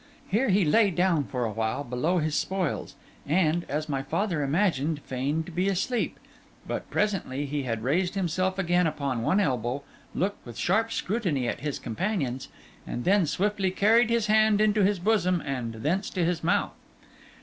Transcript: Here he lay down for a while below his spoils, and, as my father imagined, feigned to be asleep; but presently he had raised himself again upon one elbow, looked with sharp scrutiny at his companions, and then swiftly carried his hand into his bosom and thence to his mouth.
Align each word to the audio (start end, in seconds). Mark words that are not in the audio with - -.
Here 0.29 0.49
he 0.49 0.65
lay 0.65 0.89
down 0.89 1.25
for 1.25 1.45
a 1.45 1.51
while 1.51 1.83
below 1.83 2.17
his 2.17 2.33
spoils, 2.33 2.95
and, 3.27 3.67
as 3.69 3.87
my 3.87 4.01
father 4.01 4.41
imagined, 4.41 4.99
feigned 5.03 5.45
to 5.45 5.51
be 5.51 5.69
asleep; 5.69 6.19
but 6.65 6.89
presently 6.89 7.45
he 7.45 7.61
had 7.65 7.83
raised 7.83 8.15
himself 8.15 8.57
again 8.57 8.87
upon 8.87 9.21
one 9.21 9.39
elbow, 9.39 9.83
looked 10.15 10.43
with 10.43 10.57
sharp 10.57 10.91
scrutiny 10.91 11.47
at 11.47 11.59
his 11.59 11.77
companions, 11.77 12.47
and 12.87 13.03
then 13.03 13.27
swiftly 13.27 13.69
carried 13.69 14.09
his 14.09 14.25
hand 14.25 14.59
into 14.59 14.81
his 14.83 14.97
bosom 14.97 15.39
and 15.45 15.75
thence 15.75 16.09
to 16.09 16.25
his 16.25 16.43
mouth. 16.43 16.73